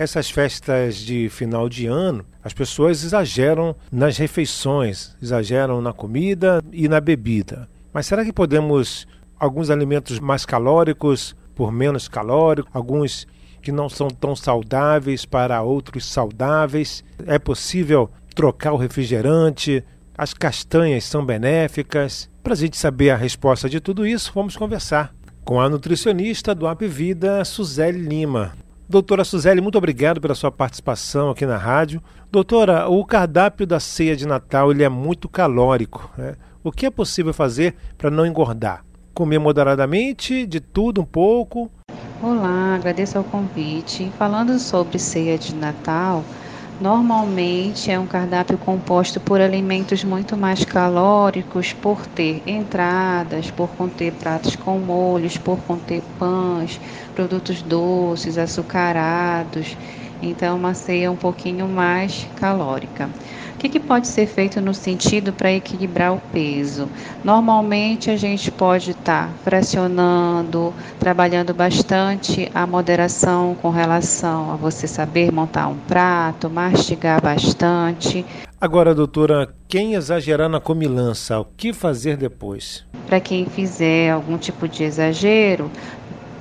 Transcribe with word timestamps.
essas 0.00 0.30
festas 0.30 0.96
de 0.96 1.28
final 1.28 1.68
de 1.68 1.86
ano, 1.86 2.24
as 2.42 2.54
pessoas 2.54 3.04
exageram 3.04 3.76
nas 3.92 4.16
refeições, 4.16 5.14
exageram 5.20 5.82
na 5.82 5.92
comida 5.92 6.64
e 6.72 6.88
na 6.88 7.02
bebida. 7.02 7.68
Mas 7.92 8.06
será 8.06 8.24
que 8.24 8.32
podemos 8.32 9.06
alguns 9.38 9.68
alimentos 9.68 10.18
mais 10.18 10.46
calóricos 10.46 11.36
por 11.54 11.70
menos 11.70 12.08
calóricos, 12.08 12.70
alguns 12.72 13.26
que 13.60 13.70
não 13.70 13.90
são 13.90 14.08
tão 14.08 14.34
saudáveis 14.34 15.26
para 15.26 15.60
outros 15.60 16.06
saudáveis? 16.06 17.04
É 17.26 17.38
possível 17.38 18.08
trocar 18.34 18.72
o 18.72 18.78
refrigerante? 18.78 19.84
As 20.16 20.32
castanhas 20.32 21.04
são 21.04 21.26
benéficas? 21.26 22.30
Para 22.42 22.54
a 22.54 22.56
gente 22.56 22.78
saber 22.78 23.10
a 23.10 23.16
resposta 23.16 23.68
de 23.68 23.80
tudo 23.80 24.06
isso, 24.06 24.32
vamos 24.34 24.56
conversar 24.56 25.14
com 25.44 25.60
a 25.60 25.68
nutricionista 25.68 26.54
do 26.54 26.66
App 26.66 26.86
Vida, 26.86 27.44
Suzele 27.44 27.98
Lima. 27.98 28.54
Doutora 28.90 29.22
Suzeli, 29.22 29.60
muito 29.60 29.78
obrigado 29.78 30.20
pela 30.20 30.34
sua 30.34 30.50
participação 30.50 31.30
aqui 31.30 31.46
na 31.46 31.56
rádio. 31.56 32.02
Doutora, 32.28 32.88
o 32.88 33.04
cardápio 33.04 33.64
da 33.64 33.78
ceia 33.78 34.16
de 34.16 34.26
Natal 34.26 34.72
ele 34.72 34.82
é 34.82 34.88
muito 34.88 35.28
calórico. 35.28 36.10
Né? 36.18 36.34
O 36.64 36.72
que 36.72 36.86
é 36.86 36.90
possível 36.90 37.32
fazer 37.32 37.76
para 37.96 38.10
não 38.10 38.26
engordar? 38.26 38.84
Comer 39.14 39.38
moderadamente, 39.38 40.44
de 40.44 40.58
tudo 40.58 41.02
um 41.02 41.04
pouco? 41.04 41.70
Olá, 42.20 42.74
agradeço 42.74 43.16
ao 43.16 43.22
convite. 43.22 44.10
Falando 44.18 44.58
sobre 44.58 44.98
ceia 44.98 45.38
de 45.38 45.54
Natal, 45.54 46.24
Normalmente 46.80 47.90
é 47.90 47.98
um 48.00 48.06
cardápio 48.06 48.56
composto 48.58 49.20
por 49.20 49.38
alimentos 49.40 50.02
muito 50.02 50.34
mais 50.36 50.64
calóricos, 50.64 51.74
por 51.74 52.06
ter 52.06 52.42
entradas, 52.46 53.50
por 53.50 53.76
conter 53.76 54.16
pratos 54.16 54.56
com 54.56 54.80
molhos, 54.80 55.36
por 55.36 55.62
conter 55.62 56.00
pães, 56.16 56.80
produtos 57.14 57.62
doces, 57.62 58.38
açucarados. 58.38 59.76
Então, 60.22 60.56
uma 60.56 60.72
ceia 60.74 61.12
um 61.12 61.16
pouquinho 61.18 61.68
mais 61.68 62.30
calórica 62.34 63.12
que, 63.60 63.68
que 63.68 63.78
pode 63.78 64.08
ser 64.08 64.26
feito 64.26 64.58
no 64.58 64.72
sentido 64.72 65.34
para 65.34 65.52
equilibrar 65.52 66.14
o 66.14 66.20
peso? 66.32 66.88
Normalmente 67.22 68.10
a 68.10 68.16
gente 68.16 68.50
pode 68.50 68.92
estar 68.92 69.26
tá 69.26 69.34
fracionando, 69.44 70.72
trabalhando 70.98 71.52
bastante 71.52 72.50
a 72.54 72.66
moderação 72.66 73.54
com 73.60 73.68
relação 73.68 74.50
a 74.50 74.56
você 74.56 74.86
saber 74.86 75.30
montar 75.30 75.68
um 75.68 75.76
prato, 75.76 76.48
mastigar 76.48 77.20
bastante. 77.20 78.24
Agora, 78.58 78.94
doutora, 78.94 79.54
quem 79.68 79.94
exagerar 79.94 80.48
na 80.48 80.60
comilança, 80.60 81.38
o 81.38 81.44
que 81.44 81.74
fazer 81.74 82.16
depois? 82.16 82.86
Para 83.06 83.20
quem 83.20 83.44
fizer 83.44 84.10
algum 84.10 84.38
tipo 84.38 84.66
de 84.66 84.84
exagero, 84.84 85.70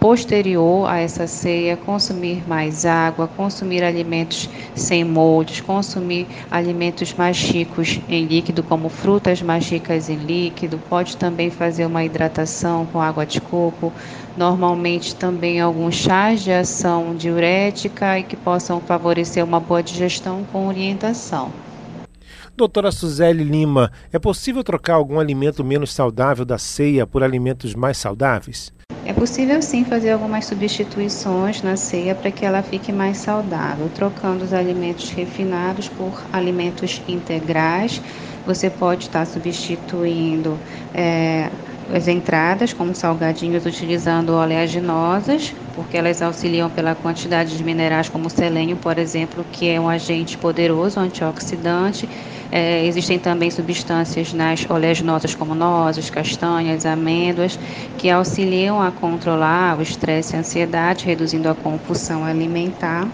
posterior 0.00 0.88
a 0.88 0.98
essa 0.98 1.26
ceia, 1.26 1.76
consumir 1.76 2.46
mais 2.48 2.86
água, 2.86 3.28
consumir 3.28 3.82
alimentos 3.82 4.48
sem 4.74 5.04
moldes, 5.04 5.60
consumir 5.60 6.26
alimentos 6.50 7.12
mais 7.14 7.38
ricos 7.38 8.00
em 8.08 8.24
líquido, 8.24 8.62
como 8.62 8.88
frutas 8.88 9.42
mais 9.42 9.68
ricas 9.68 10.08
em 10.08 10.16
líquido, 10.16 10.78
pode 10.88 11.16
também 11.16 11.50
fazer 11.50 11.86
uma 11.86 12.04
hidratação 12.04 12.86
com 12.86 13.00
água 13.00 13.26
de 13.26 13.40
coco, 13.40 13.92
normalmente 14.36 15.16
também 15.16 15.60
alguns 15.60 15.96
chás 15.96 16.42
de 16.42 16.52
ação 16.52 17.16
diurética 17.16 18.18
e 18.18 18.22
que 18.22 18.36
possam 18.36 18.80
favorecer 18.80 19.44
uma 19.44 19.58
boa 19.58 19.82
digestão 19.82 20.44
com 20.52 20.68
orientação. 20.68 21.50
Doutora 22.56 22.90
Suzele 22.90 23.44
Lima, 23.44 23.92
é 24.12 24.18
possível 24.18 24.64
trocar 24.64 24.94
algum 24.94 25.20
alimento 25.20 25.64
menos 25.64 25.92
saudável 25.92 26.44
da 26.44 26.58
ceia 26.58 27.06
por 27.06 27.22
alimentos 27.22 27.72
mais 27.74 27.98
saudáveis? 27.98 28.72
É 29.10 29.14
possível 29.14 29.62
sim 29.62 29.86
fazer 29.86 30.10
algumas 30.10 30.44
substituições 30.46 31.62
na 31.62 31.76
ceia 31.78 32.14
para 32.14 32.30
que 32.30 32.44
ela 32.44 32.62
fique 32.62 32.92
mais 32.92 33.16
saudável, 33.22 33.88
trocando 33.88 34.44
os 34.44 34.52
alimentos 34.52 35.08
refinados 35.12 35.88
por 35.88 36.26
alimentos 36.30 37.02
integrais. 37.08 38.02
Você 38.44 38.68
pode 38.70 39.04
estar 39.04 39.24
substituindo 39.24 40.62
é, 40.92 41.50
as 41.94 42.08
entradas, 42.08 42.72
como 42.72 42.94
salgadinhos, 42.94 43.64
utilizando 43.64 44.30
oleaginosas, 44.30 45.54
porque 45.74 45.96
elas 45.96 46.20
auxiliam 46.20 46.68
pela 46.68 46.94
quantidade 46.94 47.56
de 47.56 47.64
minerais, 47.64 48.08
como 48.08 48.26
o 48.26 48.30
selênio, 48.30 48.76
por 48.76 48.98
exemplo, 48.98 49.44
que 49.52 49.68
é 49.68 49.80
um 49.80 49.88
agente 49.88 50.36
poderoso 50.36 51.00
antioxidante 51.00 52.08
é, 52.50 52.86
existem 52.86 53.18
também 53.18 53.50
substâncias 53.50 54.32
nas 54.32 54.68
oleaginosas 54.68 55.34
como 55.34 55.54
nozes, 55.54 56.08
castanhas, 56.08 56.86
amêndoas, 56.86 57.58
que 57.98 58.08
auxiliam 58.08 58.80
a 58.80 58.90
controlar 58.90 59.78
o 59.78 59.82
estresse 59.82 60.34
e 60.34 60.36
a 60.36 60.40
ansiedade, 60.40 61.04
reduzindo 61.04 61.48
a 61.48 61.54
compulsão 61.54 62.24
alimentar. 62.24 63.06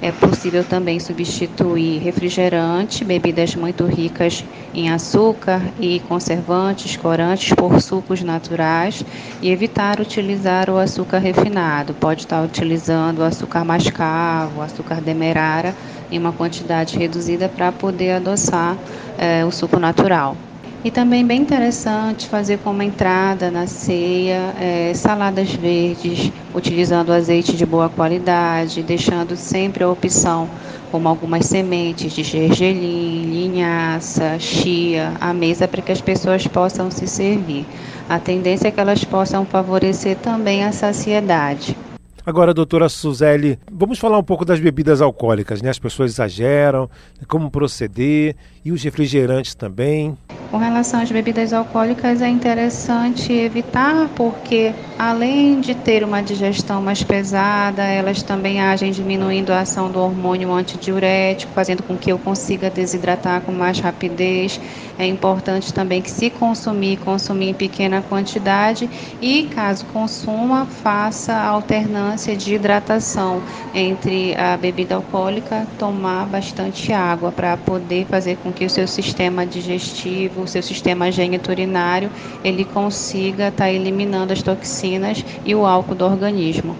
É 0.00 0.12
possível 0.12 0.64
também 0.64 1.00
substituir 1.00 1.98
refrigerante, 1.98 3.04
bebidas 3.04 3.54
muito 3.56 3.84
ricas 3.86 4.44
em 4.72 4.90
açúcar 4.90 5.72
e 5.76 6.00
conservantes, 6.00 6.96
corantes 6.96 7.54
por 7.54 7.80
sucos 7.80 8.22
naturais 8.22 9.02
e 9.40 9.48
evitar 9.50 10.00
utilizar 10.00 10.68
o 10.70 10.76
açúcar 10.78 11.18
refinado. 11.18 11.94
Pode 11.94 12.22
estar 12.22 12.42
utilizando 12.44 13.22
açúcar 13.22 13.64
mascavo, 13.64 14.60
açúcar 14.60 15.00
demerara 15.00 15.74
em 16.10 16.18
uma 16.18 16.32
quantidade 16.32 16.96
reduzida 16.98 17.48
para 17.48 17.72
poder 17.72 18.12
adoçar 18.12 18.78
é, 19.16 19.44
o 19.46 19.50
suco 19.50 19.78
natural. 19.78 20.45
E 20.86 20.90
também 20.92 21.26
bem 21.26 21.40
interessante 21.40 22.28
fazer 22.28 22.58
como 22.58 22.80
entrada 22.80 23.50
na 23.50 23.66
ceia 23.66 24.54
é, 24.56 24.94
saladas 24.94 25.52
verdes, 25.52 26.30
utilizando 26.54 27.12
azeite 27.12 27.56
de 27.56 27.66
boa 27.66 27.88
qualidade, 27.88 28.84
deixando 28.84 29.34
sempre 29.34 29.82
a 29.82 29.88
opção 29.88 30.48
como 30.92 31.08
algumas 31.08 31.44
sementes 31.46 32.12
de 32.12 32.22
gergelim, 32.22 33.24
linhaça, 33.24 34.38
chia, 34.38 35.12
à 35.20 35.34
mesa 35.34 35.66
para 35.66 35.82
que 35.82 35.90
as 35.90 36.00
pessoas 36.00 36.46
possam 36.46 36.88
se 36.88 37.08
servir. 37.08 37.66
A 38.08 38.20
tendência 38.20 38.68
é 38.68 38.70
que 38.70 38.78
elas 38.78 39.02
possam 39.02 39.44
favorecer 39.44 40.16
também 40.18 40.62
a 40.62 40.70
saciedade. 40.70 41.76
Agora, 42.26 42.52
doutora 42.52 42.88
Suzeli, 42.88 43.56
vamos 43.70 44.00
falar 44.00 44.18
um 44.18 44.22
pouco 44.22 44.44
das 44.44 44.58
bebidas 44.58 45.00
alcoólicas, 45.00 45.62
né? 45.62 45.70
As 45.70 45.78
pessoas 45.78 46.10
exageram, 46.10 46.90
como 47.28 47.50
proceder 47.52 48.34
e 48.66 48.72
os 48.72 48.82
refrigerantes 48.82 49.54
também. 49.54 50.18
Com 50.50 50.58
relação 50.58 51.00
às 51.00 51.10
bebidas 51.10 51.52
alcoólicas, 51.52 52.20
é 52.20 52.28
interessante 52.28 53.32
evitar, 53.32 54.08
porque 54.16 54.72
além 54.98 55.60
de 55.60 55.74
ter 55.74 56.02
uma 56.02 56.20
digestão 56.20 56.80
mais 56.80 57.02
pesada, 57.02 57.82
elas 57.82 58.22
também 58.22 58.60
agem 58.60 58.90
diminuindo 58.90 59.52
a 59.52 59.60
ação 59.60 59.90
do 59.90 60.00
hormônio 60.00 60.52
antidiurético, 60.52 61.52
fazendo 61.52 61.82
com 61.82 61.96
que 61.96 62.10
eu 62.10 62.18
consiga 62.18 62.70
desidratar 62.70 63.40
com 63.42 63.52
mais 63.52 63.78
rapidez. 63.78 64.60
É 64.98 65.06
importante 65.06 65.74
também 65.74 66.00
que, 66.00 66.10
se 66.10 66.30
consumir, 66.30 66.96
consumir 66.98 67.50
em 67.50 67.54
pequena 67.54 68.00
quantidade 68.00 68.88
e, 69.20 69.44
caso 69.54 69.84
consuma, 69.86 70.64
faça 70.64 71.32
a 71.32 71.48
alternância 71.48 72.36
de 72.36 72.54
hidratação 72.54 73.42
entre 73.74 74.34
a 74.36 74.56
bebida 74.56 74.94
alcoólica, 74.94 75.66
tomar 75.78 76.26
bastante 76.26 76.92
água 76.92 77.30
para 77.30 77.56
poder 77.56 78.06
fazer 78.06 78.38
com 78.42 78.52
que 78.56 78.64
o 78.64 78.70
seu 78.70 78.88
sistema 78.88 79.46
digestivo 79.46 80.42
o 80.42 80.48
seu 80.48 80.62
sistema 80.62 81.12
geniturinário 81.12 82.10
ele 82.42 82.64
consiga 82.64 83.48
estar 83.48 83.64
tá 83.64 83.70
eliminando 83.70 84.32
as 84.32 84.42
toxinas 84.42 85.24
e 85.44 85.54
o 85.54 85.64
álcool 85.64 85.94
do 85.94 86.04
organismo. 86.04 86.74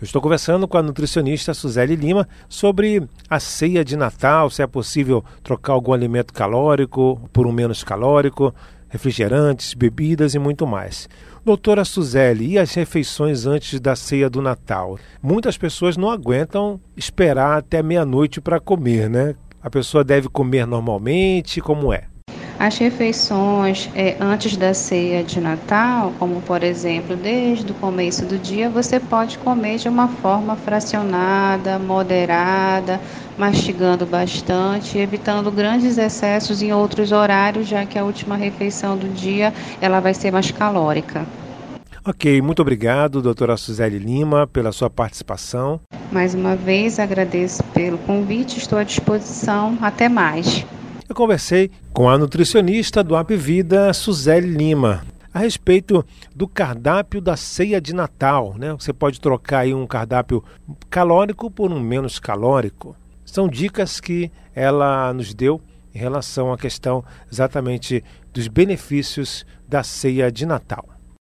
Eu 0.00 0.04
estou 0.04 0.20
conversando 0.20 0.66
com 0.66 0.76
a 0.76 0.82
nutricionista 0.82 1.54
Suzeli 1.54 1.94
Lima 1.94 2.26
sobre 2.48 3.06
a 3.30 3.38
ceia 3.38 3.84
de 3.84 3.96
Natal, 3.96 4.50
se 4.50 4.60
é 4.60 4.66
possível 4.66 5.24
trocar 5.44 5.74
algum 5.74 5.92
alimento 5.92 6.32
calórico 6.32 7.20
por 7.32 7.46
um 7.46 7.52
menos 7.52 7.84
calórico, 7.84 8.52
refrigerantes, 8.88 9.74
bebidas 9.74 10.34
e 10.34 10.40
muito 10.40 10.66
mais. 10.66 11.08
Doutora 11.44 11.84
Suzeli, 11.84 12.52
e 12.52 12.58
as 12.58 12.74
refeições 12.74 13.46
antes 13.46 13.80
da 13.80 13.96
ceia 13.96 14.28
do 14.28 14.42
Natal? 14.42 14.98
Muitas 15.22 15.56
pessoas 15.56 15.96
não 15.96 16.10
aguentam 16.10 16.80
esperar 16.96 17.58
até 17.58 17.82
meia-noite 17.82 18.40
para 18.40 18.60
comer, 18.60 19.08
né? 19.08 19.34
A 19.62 19.70
pessoa 19.70 20.02
deve 20.02 20.28
comer 20.28 20.66
normalmente, 20.66 21.60
como 21.60 21.92
é? 21.92 22.02
As 22.58 22.78
refeições 22.78 23.88
é, 23.94 24.16
antes 24.20 24.56
da 24.56 24.74
ceia 24.74 25.22
de 25.22 25.40
Natal, 25.40 26.12
como 26.18 26.40
por 26.42 26.64
exemplo, 26.64 27.16
desde 27.16 27.70
o 27.70 27.74
começo 27.76 28.26
do 28.26 28.38
dia, 28.38 28.68
você 28.68 28.98
pode 28.98 29.38
comer 29.38 29.78
de 29.78 29.88
uma 29.88 30.08
forma 30.08 30.56
fracionada, 30.56 31.78
moderada, 31.78 33.00
mastigando 33.38 34.04
bastante, 34.04 34.98
evitando 34.98 35.50
grandes 35.50 35.96
excessos 35.96 36.60
em 36.60 36.72
outros 36.72 37.12
horários, 37.12 37.68
já 37.68 37.86
que 37.86 37.98
a 37.98 38.04
última 38.04 38.36
refeição 38.36 38.96
do 38.96 39.08
dia 39.08 39.52
ela 39.80 40.00
vai 40.00 40.12
ser 40.12 40.32
mais 40.32 40.50
calórica. 40.50 41.24
Ok, 42.04 42.42
muito 42.42 42.60
obrigado, 42.60 43.22
doutora 43.22 43.56
Suzeli 43.56 43.96
Lima, 43.96 44.44
pela 44.44 44.72
sua 44.72 44.90
participação. 44.90 45.80
Mais 46.10 46.34
uma 46.34 46.56
vez 46.56 46.98
agradeço 46.98 47.62
pelo 47.72 47.96
convite, 47.98 48.58
estou 48.58 48.76
à 48.76 48.82
disposição. 48.82 49.78
Até 49.80 50.08
mais. 50.08 50.66
Eu 51.08 51.14
conversei 51.14 51.70
com 51.92 52.10
a 52.10 52.18
nutricionista 52.18 53.04
do 53.04 53.16
App 53.16 53.36
Vida, 53.36 53.92
Suzelle 53.92 54.48
Lima. 54.48 55.04
a 55.32 55.38
respeito 55.38 56.04
do 56.34 56.48
cardápio 56.48 57.20
da 57.20 57.36
ceia 57.36 57.80
de 57.80 57.94
Natal. 57.94 58.56
Né? 58.58 58.72
Você 58.72 58.92
pode 58.92 59.20
trocar 59.20 59.60
aí 59.60 59.72
um 59.72 59.86
cardápio 59.86 60.42
calórico 60.90 61.52
por 61.52 61.70
um 61.70 61.78
menos 61.78 62.18
calórico. 62.18 62.96
São 63.24 63.48
dicas 63.48 64.00
que 64.00 64.28
ela 64.54 65.12
nos 65.14 65.32
deu 65.32 65.60
em 65.94 65.98
relação 65.98 66.52
à 66.52 66.58
questão 66.58 67.04
exatamente 67.30 68.02
dos 68.32 68.48
benefícios 68.48 69.46
da 69.68 69.84
ceia 69.84 70.32
de 70.32 70.44
Natal. 70.44 70.84